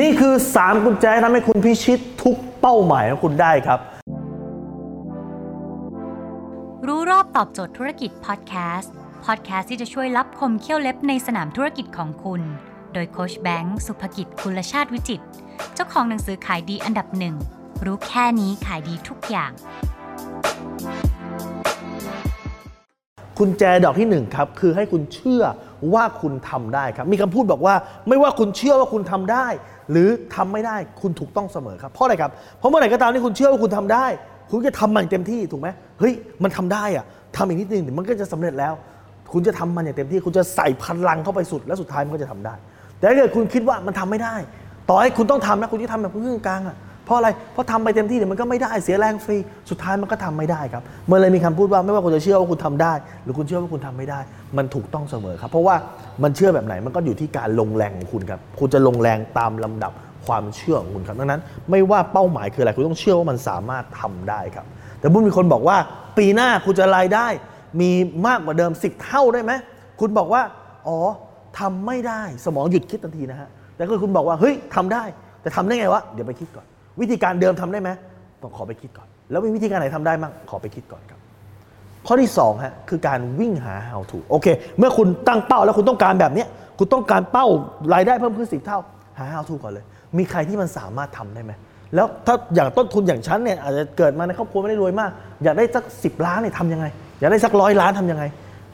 [0.00, 3.80] นี่คือ 3 กุญแจทำให้คุณพิชิตทุกเป้าหมายของคุณได้ครับ
[6.86, 8.92] รู้รอบตอบโจทย์ธุรกิจพอดแคสต์
[9.24, 12.40] พอดแคสต์ที่จะช่วยรับคมเขี้ยวเล็บในสนามธุรกิจของคุณ
[12.92, 15.24] โดยโคชแบงค์สุภกิจคุลชาติวิจิตร
[15.74, 17.34] เจ้าของหนังสือขายดีอันดับหนึ่ง
[17.84, 19.52] รู้แค่นี้ขายดีทุกอย่าง
[23.38, 25.42] กุญแจดอกที่หนึ่งครับคือให้คุณเชื่อ
[25.94, 27.74] ว่าคุณทำได้ครับ มีคำพูดบอกว่า
[28.08, 29.46] ไม่ว่าคุณเชื่อว่าคุณทำได้
[29.90, 34.06] หรือทำไม่ได้คุณถูกต้องเสมอครับเพราะอะไรครับเพราะเมื่อไหร่ก็ตามที่คุณเชื่อว่าคุณทำได้
[34.50, 35.68] คุณจะทำมันเต็มที่ถูกไหม
[36.00, 36.12] เฮ้ย
[36.42, 37.04] มันทำได้อะ
[37.36, 38.72] ทำอีกนิดนึงมันก็จะสำเร็จแล้ว
[39.32, 42.54] คุณจะทำมันอย่างเต็มที่ คุณจะใส่พลังเข้าไปสุด แล้วสุดท้ายมันก็จะทำได้
[42.98, 44.34] แต่ถ้าเกิดคุณคิดว่ามันทำไม่ได้
[44.88, 46.76] ต่อให้คุณต้องทำนะคุณจะทำแบบครึ่งกลางอะ
[47.12, 49.36] ราะอะไร เพราะทำไปเต็มที่เดี๋ยวมันก็ไม่ได้เสียแรงฟรี
[49.70, 52.92] สุดท้ายมันก็ทำไม่ได้ครับ เมื่อเลยมีคำพูดว่าไม่ว่าคุณจะเชื่อว่าคุณทำได้
[53.24, 54.20] หรือคุณเชื่อว่าคุณทำไม่ได้
[54.56, 55.76] มันถูกต้องเสมอครับ เพราะว่า
[56.22, 59.92] มันเชื่อแบบไหนมันก็อยู่ที่การลงแรงของคุณครับ คุณจะลงแรงตามลำดับ
[60.26, 64.66] ความเชื่อของคุณครับดังนั้น ไม่ว่าเป้าหมายคืออะไรคุณต้องเชื่อว่ามันสามารถทำได้ครับ
[65.00, 65.76] แต่บุญมีคนบอกว่า
[66.18, 67.26] ปีหน้าคุณจะรายได้
[67.80, 67.90] มี
[68.26, 69.52] มากกว่าเดิม10เท่าได้ไหม
[70.00, 70.42] คุณบอกว่า
[70.88, 70.98] อ๋อ
[71.58, 75.04] ทำไม่ได้สมองหยุดคิดทันทีนะฮะแต่คือคุณบอกว่าเฮ้ยทำได้
[75.42, 76.66] แต่ทำได้ไงวะเดี๋ยวไปคิดก่อน
[77.00, 77.90] วิธีการเดิมทำได้ไหม
[78.42, 81.18] ต้องขอไปคิดก่อน แล้วมีวิธีการไหนทำได้บ้างขอไปคิดก่อนครับ
[82.06, 84.46] ข้อที่2ฮะคือการวิ่งหา how to โอเค
[84.78, 86.44] เมื่อคุณตั้งเป้าแล้วคุณต้องการแบบนี้
[86.78, 87.46] คุณต้องการเป้า
[87.94, 88.78] รายได้เพิ่มขึ้นสิเท่า
[89.18, 89.84] หา how to ก่อนเลย
[90.18, 91.52] มีใครที่มันสามารถทำได้ไหม
[91.94, 95.10] แล้วถ้าอย่างต้นทุนอย่างฉันเนี่ยอาจจะเกิดมาในครอบครัวไม่ได้รวยมาก
[95.44, 96.86] อยากได้สัก 10 ล้านเนี่ยทำยังไง
[97.20, 98.24] อยากได้สักร้อยล้านทำยังไง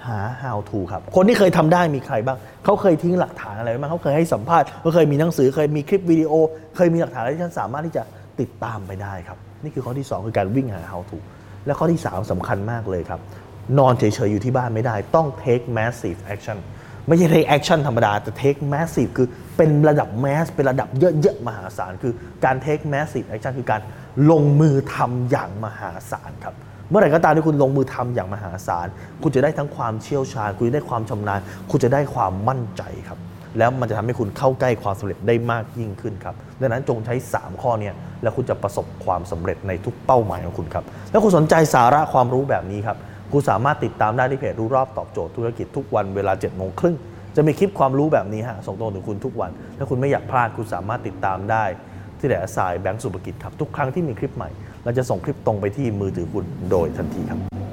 [0.08, 6.32] หา how to ครับ คนที่เคยทำได้มีใครบ้าง เขาเคยทิ้งหลักฐานอะไรไว้บ้างเขาเคยให้สัมภาษณ์เขาเคยมีหนังสือ เคยมีคลิปวิดีโอ
[6.76, 8.02] เคยมีหลักฐานอะไรที่ฉันสามารถที่จะ
[8.40, 11.18] ติดตามไปได้ครับ นี่คือข้อที่ 2 คือการวิ่งหา how to
[11.66, 13.20] และข้อที่ 3สำคัญมากเลยครับ
[13.78, 16.58] นอนเฉยๆอยู่ที่บ้านไม่ได้ ต้อง take massive action
[17.08, 22.12] ไม่ใช่ take action ธรรมดา แต่ take massive คือเป็นระดับ mass เป็นระดับเยอะๆมหาศาล คือ
[22.44, 23.80] การ take massive action คือการ
[24.30, 26.54] ลงมือทำอย่างมหาศาลครับ
[26.90, 28.86] เมื่อไหร่ก็ตามที่คุณลงมือทำอย่างมหาศาล
[29.22, 31.40] คุณจะได้ทั้งความเชี่ยวชาญ คุณจะได้ความชำนาญ
[31.70, 33.18] คุณจะได้ความมั่นใจครับ
[33.58, 37.90] แล้วมันจะทำให้คุณเข้าใกล้ความสำเร็จได้มากยิ่งขึ้นครับ ดังนั้นจงใช้ 3 ข้อเนี้
[38.22, 42.96] แล้วคุณจะประสบความสำเร็จในทุกเป้าหมายของคุณครับ แล้วคุณสนใจสาระความรู้แบบนี้ครับ
[43.32, 46.96] คุณสามารถติดตามได้ที่เพจรู้รอบตอบโจทย์ธุรกิจทุกวันเวลา7จ็ดโมงครึ่ง
[47.36, 51.64] จะมีคลิปความรู้แบบนี้ฮะส่งตรงถึงคุณทุกวัน ถ้าคุณไม่อยากพลาดคุณสามารถติดตามได้
[52.20, 54.50] ที่แหล่สายแบงก์สุภกิจครับ ทุกครั้งที่มีคลิปใหม่
[54.84, 57.67] เราจะส่งคลิปตรงไปที่มือถือคุณโดยทันทีครับ